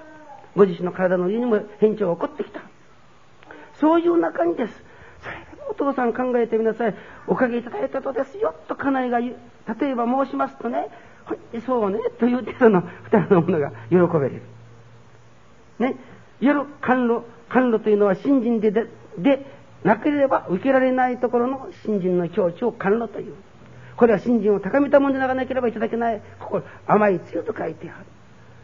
[0.55, 2.61] ご自身の体の家にも変調が起こってきた。
[3.75, 4.83] そういう中にです。
[5.69, 6.95] お父さん考えてみなさい。
[7.27, 9.35] おかげいただいたとですよ、と家内が言う。
[9.79, 10.89] 例えば申しますとね、
[11.51, 14.41] ほんそうね、という程度の二人の者が喜べる。
[15.79, 15.95] ね。
[16.41, 19.45] いわゆる甘露、甘露というのは信心で、で、で
[19.83, 23.33] なければ受けられないところの信心の境地を甘露という。
[23.95, 28.05] これは信心を高めたものでなければいただけない心、甘いつゆと書いてある。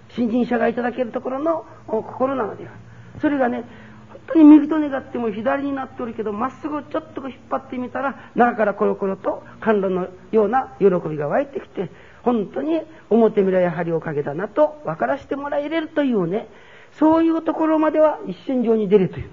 [0.10, 2.74] 信心者がいただけるところの心なのである。
[3.22, 3.64] それがね、
[4.10, 11.90] 本当に右と願っても左になっておるけど、まっすぐちょっと引っ張ってみたら、中からコロコロと甘露のような喜びが湧いてきて、
[12.28, 16.50] 本当に表見やはりおかげだなと分からせてもらえれるというね、
[17.00, 19.30] そういうところまでは一瞬上に出るという。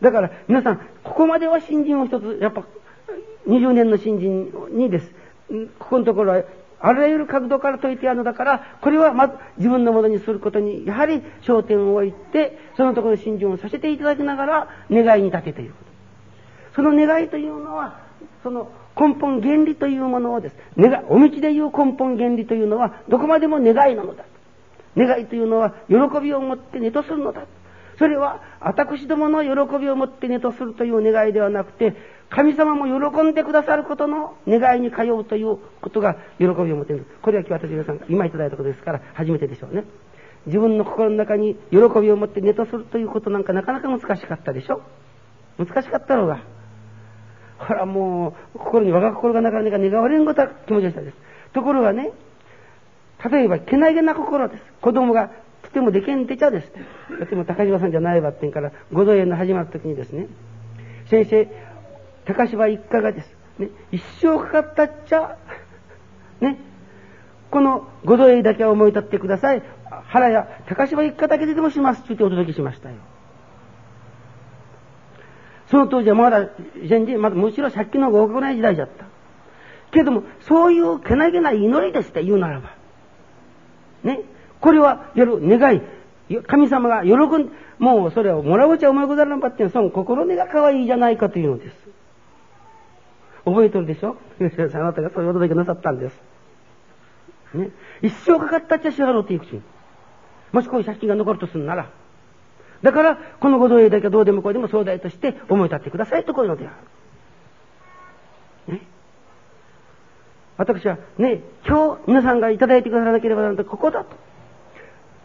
[0.00, 2.64] だから皆さん、ここまでは新人を一つ、やっぱ
[3.46, 5.12] 20年の新人にです。
[5.78, 6.42] ここのところは、
[6.80, 15.76] あらゆる角度から解いてやるのだから、これはまず自分のものにすることに、やはり焦点を置いて、そのところの新人をさせていただきながら、願いに立てているこ
[16.72, 16.74] と。
[16.74, 18.00] その願いというのは、
[18.42, 20.56] その根本原理というものをです。
[20.76, 24.24] 願お道でいう根本原理というのは、どこまでも願いなのだ。
[24.96, 27.42] 願いというのは、喜びを持って寝とするのだ。
[27.98, 31.94] それは私どもの喜びを持ってねとするという願いではなくて、
[32.30, 37.06] 神様も喜んでくださることの願いに通うということが喜びを持っている。
[37.20, 39.84] これは今日私皆さん今いただいたことですから初めてでしょうね。
[40.46, 44.82] 自分の心の中に喜びを持ってねとするということなんかなかなか難しかったでしょ
[45.58, 46.42] 難しかったろうが。
[47.66, 51.16] ほらもう、心に我が心がなかなか願われんことは気持ちでしたです。
[51.52, 52.10] ところがね、
[53.30, 54.62] 例えば、けなげな心です。
[54.80, 55.30] 子供が
[55.62, 56.72] とてもでけんてちゃです。
[57.20, 60.26] とても高島さんじゃないわってんから、五道園の始まる時にですね、
[61.06, 61.48] 先生、
[62.24, 63.36] 高島一家がです。
[63.58, 65.36] ね、一生かかったっちゃ、
[66.40, 66.58] ね、
[67.50, 69.62] この五道園だけは思い立ってください。
[70.08, 72.96] 腹や高島一家だけででもしますって言ってお届けしましたよ。
[75.72, 76.50] その当時はまだ、
[76.86, 79.06] 全然、まだむしろ借金の合格ない時代だった。
[79.90, 82.74] けれども、そういうけなげな祈りですって言うならば。
[84.04, 84.20] ね。
[84.60, 85.80] これは、夜、願い。
[86.46, 91.76] 神様が喜ん、もうそれをもらおうちゃうまいござらんばっていうその心根が可愛いじゃないかというのです。
[93.46, 94.16] 覚えてるでしょ？
[94.40, 96.22] あなたがそういうお届けなさったんです。
[97.54, 97.70] ね。
[98.02, 99.58] 一生かかったっちゃ支払うていくし。
[100.52, 101.86] もしこういう借金が残るとするなら。
[102.82, 106.70] だから、このご同意だけはどうでもこうでも総代として思い立ってくださいとこういうのであ
[108.68, 108.74] る。
[108.74, 108.80] ね。
[110.56, 114.16] 私はね、今日皆さんがいただいてくださらなければならないここだと。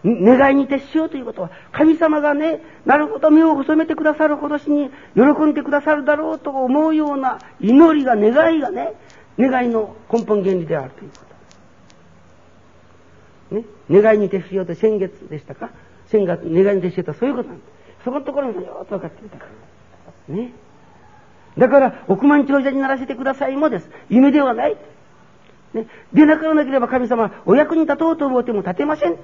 [0.05, 8.93] 願いに徹しようということは、神様がね、なるほど目を細めてくださるほどしに喜んでくださるだろうと思うような祈りが、願いがね、
[9.39, 11.17] 願いの根本原理であるというこ
[13.49, 13.55] と。
[13.55, 15.71] ね、願いに徹しようと先月でしたか？
[16.07, 18.03] 千が願いに徹してたそういうことなんです。
[18.05, 19.45] そこのところによーっと分かっていたか
[20.29, 20.35] ら。
[20.35, 20.51] ね。
[21.57, 23.89] だから、億万長者にならせてくださいもです。
[24.09, 24.77] 夢ではない。
[25.73, 25.87] ね。
[26.13, 29.17] でなからなければ神様、お役に立とうと思っても立てません。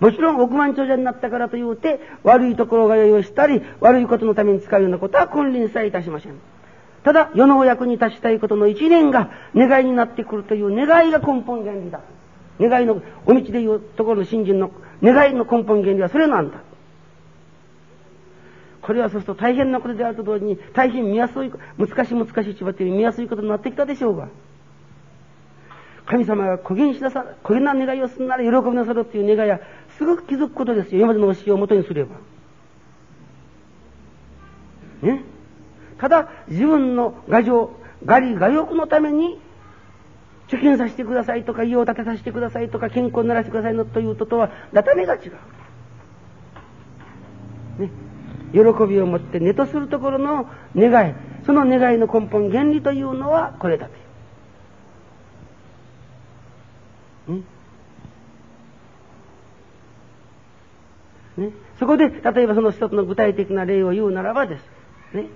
[0.00, 6.34] もちろん億万長者になったからと言うて、悪いところが用意したり、悪いことのために使うようなことは金輪さえいたしません。
[7.02, 12.00] ただ、世のお役に立ちたいことの一年が願いになってくるという願いが根本原理だ。
[12.60, 14.70] 願いの、お道でいうところの信心の
[15.02, 16.58] 願いの根本原理はそれなんだ。
[18.82, 24.28] これはそうすると大変なことであると同時に、大変見やすい、難しい難しい千葉という見やすいことになってきたでしょうが。
[26.06, 29.60] 神様が古言しなさ、古言な願いをするなら喜びなさるという願いは、
[29.98, 31.00] すごく気づくことですよ。
[31.00, 32.16] 今までの教えをもとにすれば。
[35.02, 35.22] ね。
[35.98, 37.72] ただ、自分の牙城、
[38.06, 39.38] 我利我欲のために
[40.48, 45.32] 貯金させてくださいとか、家を建てさせてくださいとか、健康にならせてくださいのというととは、だためが違う。
[47.80, 47.90] ね。
[48.52, 53.88] 喜びを持って寝とするところの願い、その願いの根本原理というのはこれだ
[57.26, 57.40] という。
[57.40, 57.42] ね。
[61.48, 61.52] ね。
[61.78, 64.62] そこで、例えばその一つの具体的な例を言うならばです。
[65.12, 65.26] ね。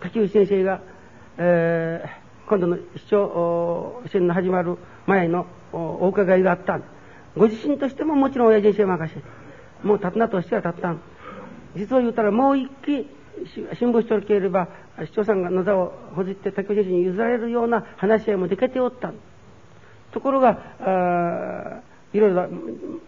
[0.00, 0.80] 柿内先生が、
[1.36, 6.80] えー今度の市長選の始まる前のお伺いがあった。
[7.36, 9.20] ご自身としてももちろん親父に任せ。
[9.20, 9.26] て、
[9.82, 11.00] もう立つなとしては立ったん。
[11.74, 13.08] 実を言うたらもう一期、
[13.78, 14.68] 新聞しておければ、
[15.04, 19.12] 市長さんが野座をほじって竹内先生に譲られるような話し合いもできておった。
[20.12, 21.82] ところが、
[22.12, 22.48] いろいろ、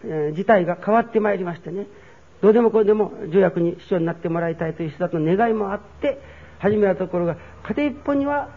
[0.03, 1.87] えー、事態が変わってまいりましてね、
[2.41, 6.19] どうでもこれでも条約に市長になってもらいたいという人たちの願いもあって、
[6.59, 8.49] 始めたところが、家庭一本には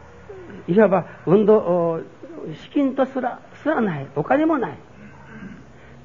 [0.69, 2.01] いわば運動、
[2.63, 4.07] 資金とすら、すらない。
[4.17, 4.79] お金もない。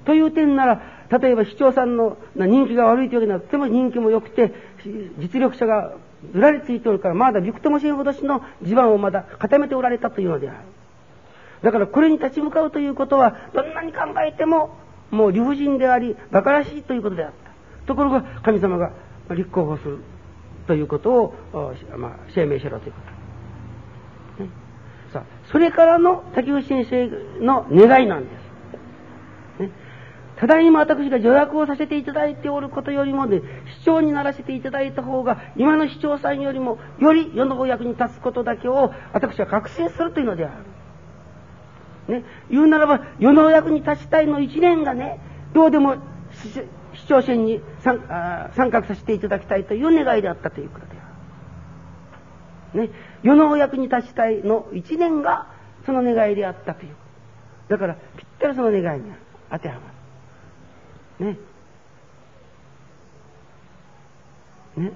[0.05, 4.53] という点なら、例えば市長さんの人気が悪いというわけではとても人気も良くて、
[5.17, 5.93] 実力者が
[6.33, 10.57] ずらりついておるから、まだびくともしんほどしの地盤をまだ固めておられたというのである。
[11.61, 14.77] だからこれに立ち向かうということは、どんなに考えても、
[15.11, 17.87] もう理不尽であり、馬鹿らしいということであった。
[17.87, 18.91] ところが、神様が
[19.29, 19.99] 立候補する
[20.67, 21.33] ということを、
[21.97, 23.16] まあ、声明しろということ。
[25.51, 27.09] それからの竹内先生
[27.43, 28.29] の願いなんで
[29.57, 29.61] す。
[29.61, 29.71] ね、
[30.35, 33.41] ただいま私が助役をさせていただいておることよりもね、
[33.81, 40.49] 市長にならせていただいた方が、今の市長さんよりも、より世のお役に立つことだけを私は確信するというのであ
[42.07, 42.13] る。
[42.19, 45.19] ね、言うならば、世のお役に立ちたいの一年がね、
[45.53, 45.95] どうでも
[46.93, 50.96] 市長選に参画させていただきたいという願いであったということである。
[52.73, 52.89] ね、
[53.23, 55.47] 世のお役に立ちたいの一年が
[55.85, 56.95] その願いであったという。
[57.69, 59.11] だから、ぴったりその願いに
[59.51, 59.81] 当てはま
[61.19, 61.25] る。
[61.33, 61.37] ね。
[64.77, 64.91] ね。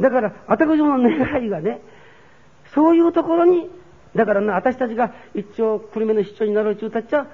[0.00, 1.80] だから、私の願いがね、
[2.74, 3.70] そういうところに、
[4.14, 7.26] だからね、私たちが一応、久留米の市長になるうちゅうたっちゃ、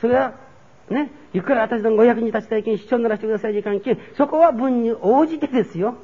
[0.00, 0.34] それは、
[0.90, 5.96] ね、いくら私のご役に立ちたいけん市長にならせてくださいじゃ関係、そこは分に応じてですよ。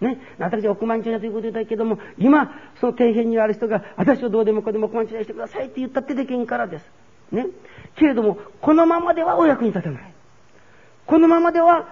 [0.00, 6.84] ね、私は億万長者ということだけども、今、その底辺にある人が、私をどうでもこうでも億万長者してくださいって言ったってできんからです。
[7.32, 7.46] ね。
[7.96, 10.12] けれども、このままではお役に立たない。
[11.06, 11.88] このままでは、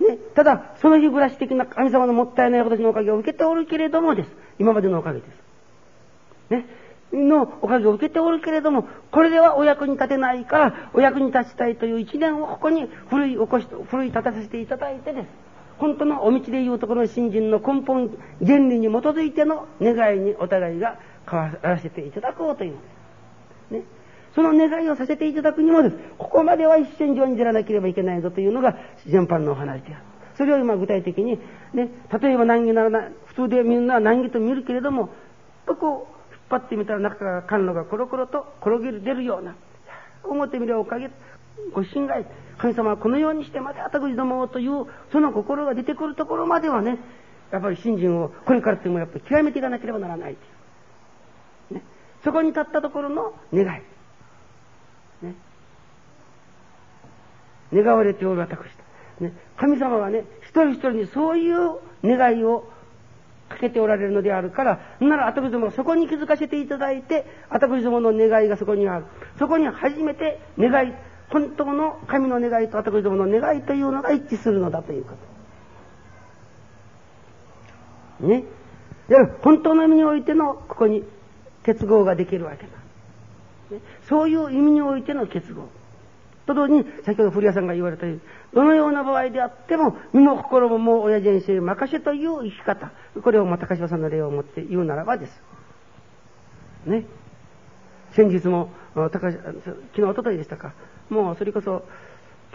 [0.00, 4.30] ね、ただ、その日暮らし的な神様のもったいない私のおかげを受けておるけれどもです。
[4.58, 6.50] 今までのおかげです。
[6.50, 6.66] ね。
[7.12, 15.43] のおかげを受けておるけれども、これではお役に立てないから、お役に立ちたいという一年をここに古い起こし、古い立たせていただいてです。
[15.84, 18.08] 本当のお道でいうところの新人の根本
[18.42, 22.86] 原理に基づいての願いにお互いが交わらせていただこうというので
[23.68, 23.74] す。
[23.74, 23.82] ね。
[24.34, 25.96] その願いをさせていただくにもです。
[26.16, 30.04] ここまでは一戦場に出らなければいけないぞというのが全般のお話である。
[30.38, 31.38] それを今具体的に、
[31.74, 35.10] ね、例えば難儀なら普通で見るのは難儀と見るけれども、
[35.66, 39.54] とこう、引っ張ってみたら中から甘露がコロコロと転げ出るような、
[40.24, 41.10] 表見るおかげ、
[41.74, 42.24] ご神外、
[42.58, 46.98] 神様はこのようにしてまた後口どもをという、その心が出てくるところまではね、
[47.50, 50.36] やっぱり信心をこれからってもやっぱり極めていかなければならない。
[51.70, 51.82] ね、
[52.22, 53.82] そこに立ったところの願い。
[55.24, 55.34] ね、
[57.72, 59.24] 願われておる私と。
[59.24, 62.68] ね、神様はね、一人一人にそういう願いを
[63.48, 69.04] かけておられるのであるから、なら、あたくどもそこに気づかせていただいて、あたくどもの願いがそこにある。
[69.38, 70.94] そこに初めて願い、
[71.30, 75.14] 本当の神の願いとあたくどもの願いというのが一致するのだというこ
[78.20, 78.26] と。
[78.26, 78.44] ね。
[79.08, 81.04] で、本当の意味においての、ここに
[81.64, 82.68] 結合ができるわけだ。
[83.76, 85.68] ね、そういう意味においての結合。
[86.46, 88.20] と同時に、先ほど古谷さんが言われたように、
[88.52, 92.92] どのような場合であっても、身も心ももう親人生任せという生き方。
[93.22, 95.42] これをまあ高島さんの例を持って言うならばです。
[96.86, 97.06] ね。
[98.12, 99.32] 先日も、高昨
[99.94, 100.72] 日、おとといでしたか。
[101.08, 101.84] もうそれこそ、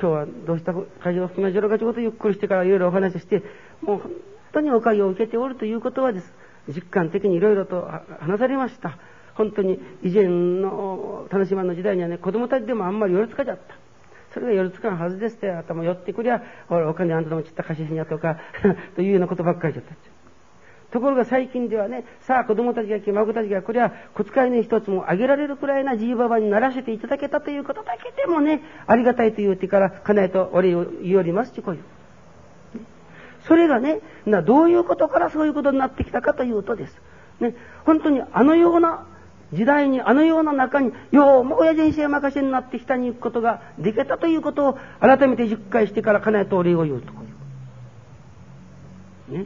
[0.02, 0.74] 今日はどうした
[1.04, 3.44] 会場を含めジョロガチごとゆっくりしてからいろいろお話しして、
[3.82, 4.12] もう本
[4.54, 6.34] 当におかげを受けておるということはです。
[6.68, 7.88] 実感的にいろいろと
[8.20, 8.98] 話されました。
[9.36, 13.76] 本当に以前の楽しまの時代にはね、子供たちでもあんまり寄りつかちゃった。
[14.34, 18.38] それが寄りつかんはずですって、頭寄ってくりゃ、お金あんたのちった貸し品やとか
[18.96, 19.96] というようなことばっかりじゃった
[20.92, 31.84] ところが最近ではね、さあ子供たちが来、孫たちがこれは小遣いの一つもあげられるくらいなじいばばにならせていただけたということだけでもね、ありがたいという手からかなえとお礼を言おりますちこういう。
[33.48, 37.02] それがね、などういうことからそういうことになってきたかというとです。
[37.40, 39.06] ね、本当にあのような
[39.54, 47.14] 時代にあのような中に、ようも親人生任せになって下に行くことができたということを改めて実感してからかなえとお礼を言うと。
[49.30, 49.46] ね。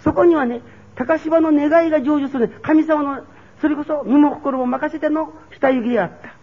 [0.00, 0.62] そこにはね、
[0.94, 3.24] 高芝の願いが成就する、神様の、
[3.60, 6.34] それこそ身も心も任せての下行きであった。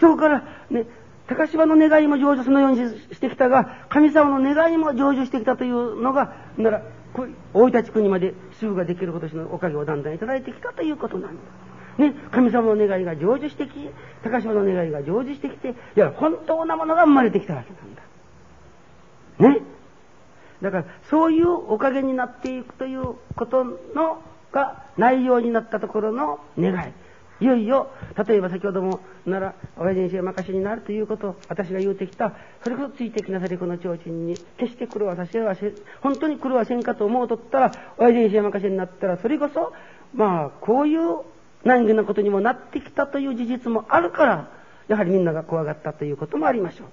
[0.00, 0.86] そこからね、
[1.26, 2.76] 高芝の願いも成就そのように
[3.12, 6.82] してきたが、神様の願いも成就してきたというのが、なら、
[7.54, 11.42] 大分地区にまで主婦ができることのおかげをだんだんいただいてきたということなんだ。
[11.98, 13.70] ね、神様の願いが成就してき、
[14.22, 17.70] 高島の願いが成就してきて、いや、本当なものが生まれてきたわけ
[19.40, 19.60] なんだ。
[19.60, 19.75] ね。
[20.62, 26.92] だから、そういうおかげになっていくということの、が内容になったところの願い。
[27.38, 27.90] いよいよ、
[28.26, 32.32] 例えば先ほども、なら、親父に生任せになるということを、私が言うてきた、
[32.64, 39.74] それこそついてきなされこの提灯に、決して苦労はさせはせ、本当に苦労はせんかと思うとったら、親父に生任せになったら、それこそ、
[40.14, 41.20] まあ、こういう
[41.64, 44.48] 難儀なことにもなってきたという事実もあるから、
[44.88, 46.86] やはりみんなが怖がったということもありましょう。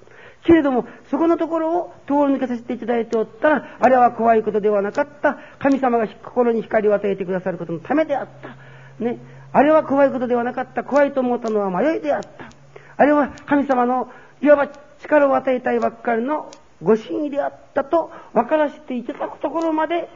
[0.46, 5.38] けれども、そこのところを通り抜けさせていただいておったら、あれは怖いことではなかった。
[5.60, 9.04] 神様が心に光を与えてくださることのためであった。
[9.04, 9.20] ね。
[9.54, 10.84] あれは怖いことではなかった。
[10.84, 12.50] 怖いと思ったのは迷いであった。
[12.98, 14.68] あれは神様のいわば
[15.02, 20.10] 力を与えたいばっかりのご神意であったと分からせていただくところまで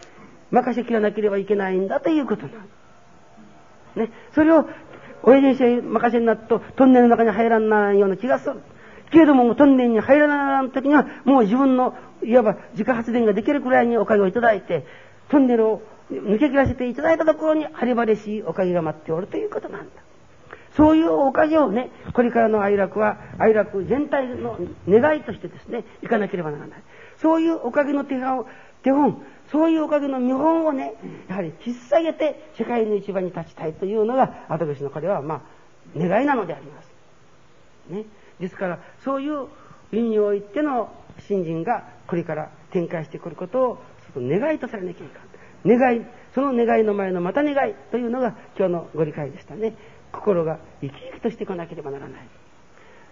[0.52, 2.68] 任せきらなければいけないんだということなん
[3.96, 4.12] ね。
[4.34, 4.68] それを
[5.24, 8.62] 親父に任せになるとトンネルの中に入らならんような気がする。
[9.12, 14.86] けれどもトンネルに入らない時にはもう自分のいわば自家発電ができるくらいにおかげをいただいて
[15.30, 15.82] トンネルを
[16.12, 20.02] 抜け切らせていただいたところに晴れ晴れしいおかげが待っておるということなんだ。
[20.76, 26.84] そういうおかげをね、これからの愛楽は、愛楽全体の願いとしてですね、いかなければならない。
[27.20, 28.46] そういうおかげの手本、
[28.84, 30.94] 手本、そういうおかげの見本をね、
[31.28, 35.42] やはり引っ提げて世界の一番に立ちたいというのが、後年の彼は、まあ、
[35.98, 36.92] 願いなのであります。
[37.90, 38.06] ね。
[38.40, 39.48] ですから、そういう
[39.92, 43.84] 意味においての信心がこれから展開してくることを、
[44.14, 45.28] その願いとされなきゃいかん。
[45.78, 49.74] 願い、その願いの前のまた願いというのが今日のご理解でしたね。
[50.12, 52.22] 心が生き生きとしてこなければならない。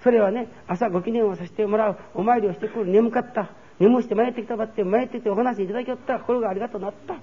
[0.04, 3.50] それはね、朝ご記念をさせてもらう、お参りをしてくる、眠かった、
[3.80, 7.16] 眠して参ってきたばって、参ってきてお話いただきよったら心がありがとうなった。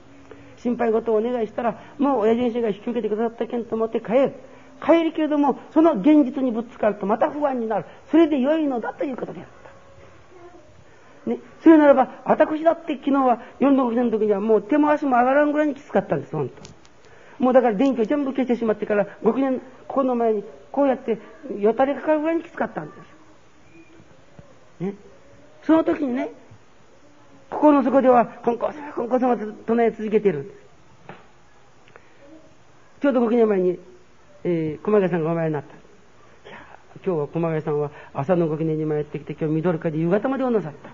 [0.56, 4.32] 心配事をお願いしたら、もう親父先生が引き受けてくださったけんと思って帰る。
[4.84, 7.84] 帰るけれども、その現実にぶつかるとまた不安になる。
[8.10, 9.48] それで良いのだということである。
[11.24, 17.44] ね、それならば、私だって昨日は夜の5時の時にはもう手も足も上がらんぐらいにきつかったんです、本当。
[17.44, 21.18] もうだから電気を全部消してしまってから、6年、ここの前に、こうやって、
[21.58, 22.92] よたれかかるぐらいにきつかったんで
[24.80, 24.84] す。
[24.84, 24.94] ね。
[25.62, 26.30] その時にね、
[27.50, 30.56] 心の底では、コンコン様、コンコン様と唱え続けているんです。
[33.00, 33.78] ちょうど6年前に、
[34.44, 35.68] えー、駒谷さんがお前になった。
[36.48, 36.58] いや
[37.04, 40.90] 今日は駒谷さんは朝のご記念に参ってきて、今日緑かで夕方までおなさった。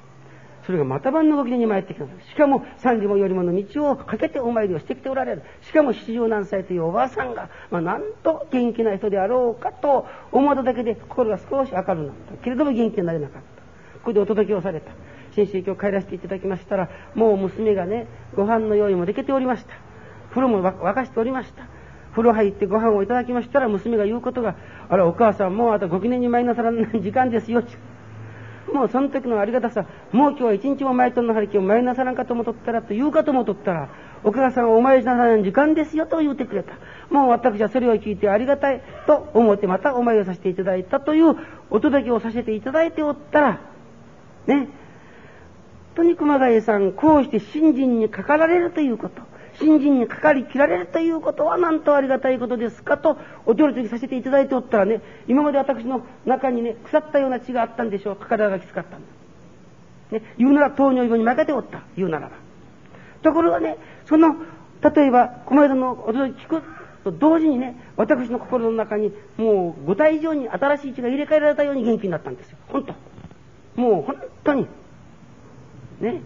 [0.66, 2.04] それがまた晩のご記念に参ってきた。
[2.04, 5.42] しかも三里もよりもの道をかけてお参りをしてきておられる。
[5.62, 11.96] しかも七十何歳というおばあさんが、まあ、なんと元気な人であろうかと思っただけで心が少し明るくなっ
[12.36, 12.44] た。
[12.44, 13.62] けれども元気になれなかった。
[14.00, 14.92] ここでお届けをされた。
[15.32, 19.74] 先生今日帰らせていただきましたら、もう娘がね、ご飯の用意もできておりました。
[20.30, 21.66] 風呂も沸かしておりました。
[22.18, 24.56] 風呂入ってご飯をいただきましたら、娘が言うことが、
[24.88, 27.62] あら、お母さん、もうあとご記念に参りなさらない時間ですよ。
[28.72, 33.88] もうその時のありがたさ、もう今日は一日も参っとんのはり今日参りなさらんかともとったら、と言うかともとったら、
[34.24, 36.72] お母さんお参りなさらない時間ですよと言うてくれた。
[37.08, 41.36] もう私はそれを聞いてありがたいと思ってまたお参りをさせていただいたという
[41.70, 43.60] お届けをさせていただいておったら、
[44.46, 44.68] ね、本
[45.94, 49.22] 当に熊谷さん、こうして信心にかかられるということ。
[49.58, 58.16] 信心にかかりきられるということはなんとありがたいことですかとお手りさせていただいておったらね、今まで私の中にね、腐ったような血があったんでしょう。
[58.16, 59.06] 体がきつかったんだ。
[60.18, 61.82] ね、言うなら糖尿病に負けておった。
[61.96, 62.36] 言うならば。
[63.22, 64.36] ところがね、その、
[64.80, 66.62] 例えば、この間のお届け聞く
[67.04, 72.58] と同時にね、私の心の中にもう5体以上に新しい血が入れ替えられたように元気になったんですよ。
[72.68, 73.80] 本当。
[73.80, 74.66] もう本当に。
[76.00, 76.22] ね。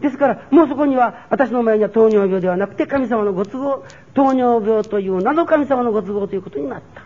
[0.00, 3.84] ですから、もうそこには、私の前には糖尿病ではなくて、神様のご都合、
[4.14, 7.02] 糖尿病という名の神様のご都合ということになった。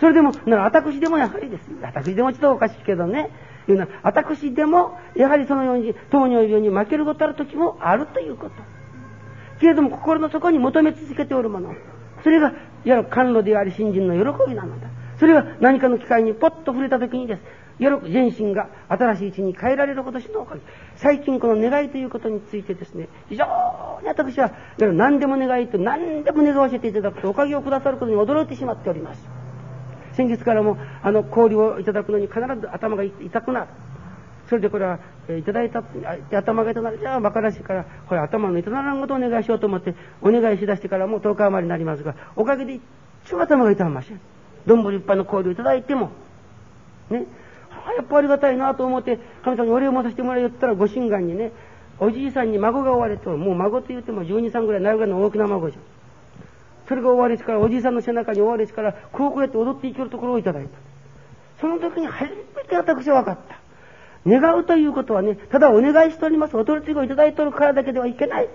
[0.00, 1.68] それでも、なら、私でもやはりです。
[1.82, 3.30] 私でもちょっとおかしいけどね。
[3.68, 8.54] いうのは、私でも、やはりそのように糖尿病に負けることある時もあるということ。
[9.60, 11.74] けれども、心の底に求め続けておるもの。
[12.22, 14.88] それが、いわゆる甘露であり、信心の喜びなのだ。
[15.18, 17.42] それは何かの機会にポッと触れた時にです。
[17.78, 20.60] 全身が新しい地に変えられることしのおかげ。
[20.96, 23.44] 最近この願いということについてですね、非常
[24.02, 29.38] に私は、何でも願いと何でも願わせていただくとおかげをくださることに驚いてしまっております。
[30.14, 33.66] 先日からも、あの、氷をいただくのに必ず頭が痛くなる。
[34.48, 34.98] それでこれは、
[35.28, 35.84] えー、いただいた
[36.32, 36.98] 頭が痛くなる。
[36.98, 42.80] じゃあ馬鹿らしいから、これ頭の痛ならんことをお願いしようと思って、お願いしだしてからもう10日余りになりますが、おかげで
[43.24, 44.20] 一応頭が痛ません。
[44.66, 46.10] 丼いっぱいの氷をいただいても、
[47.10, 47.26] ね、
[47.88, 51.52] あやっぱありがたいなと思って、神様にお礼を申させてもらいよったら、ご神願にね、
[51.98, 55.82] おじいさんに孫が生まれて、もう孫と言っても12、3ぐらいなるぐらいの大きな孫じゃん。
[56.86, 60.70] それが終わりしから、おじいさんの背中に終わりしから、こうこうやって踊っていけるところをいただいた。
[61.60, 63.58] その時に初めて私は分かった。
[64.26, 68.48] 願うということはね、ただお願いしております、お取り次ぎをいただいておるからだけではいけない。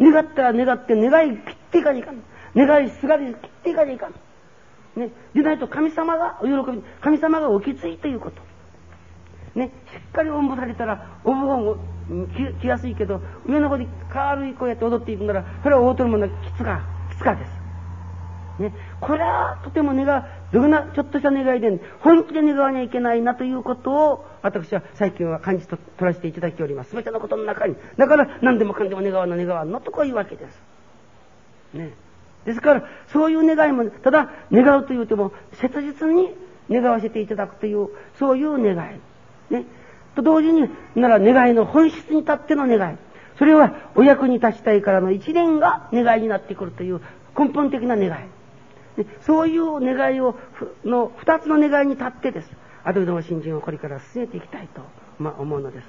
[0.00, 2.22] 願ったら願って願い切っていかにいかん。
[2.56, 4.14] 願いすがり切っていかにいかん。
[4.96, 8.42] ね、でないと神様がお喜び、神様がおきついということ。
[9.54, 11.76] ね、しっかりおんぶされたら、おぶも
[12.60, 17.60] 着やすいけど、上の方で軽いこうやって踊っていくなら、それは大取るものはきつか、きつかです。
[18.60, 26.90] ね、これはとても願う、どんなちょっとした願いで、本気で願わにゃいけないなということを、私は最近は感じと取らせていただいております。
[26.90, 27.76] すべてのことの中に。
[27.96, 30.62] だから何でもかんでも願わな願わんのとこういうわけです。
[31.74, 31.92] ね。
[32.44, 36.34] ですから、そういう願いも、ただ願うと言うても、切実に
[36.70, 39.00] 願わせていただくという、そういう願い。
[39.50, 39.64] ね。
[40.14, 42.96] と同時に、なら願いの本質に立っての願い。
[43.38, 47.00] それはお役に立ちたいからの一年が願いになってくるという
[47.38, 48.10] 根本的な願い。
[48.10, 50.36] ね、そういう願いを、
[50.84, 52.50] の二つの願いに立ってです。
[52.84, 54.82] アドルドの新人をこれから進めていきたいと、
[55.18, 55.86] まあ、思うのです。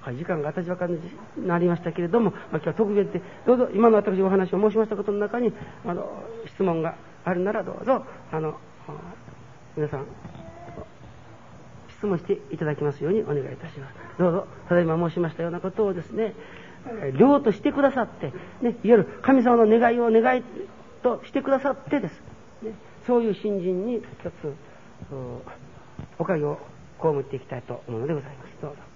[0.00, 0.94] はい、時間が私ばかり
[1.36, 5.52] になりましたけれども、まあ、今日は特別で、どうぞ今の私お話を申しましたことの中に、
[5.84, 6.08] あの、
[6.46, 6.94] 質問が
[7.24, 8.58] あるならどうぞ、あの、
[9.76, 10.06] 皆さん、
[11.98, 13.94] 質問していただきますようにお願いいたします。
[14.18, 16.34] どうぞ、ただいま申しましたようなことをですね、
[17.18, 18.32] 量としてくださって、ね、
[18.62, 20.42] いわゆる神様の願いを願い
[21.02, 22.22] としてくださってです。
[22.62, 22.72] ね、
[23.06, 24.54] そういう新人に一つ、
[26.18, 26.58] おかげを
[27.00, 28.62] 被っていきたいと思うのでございます。
[28.62, 28.87] どうぞ。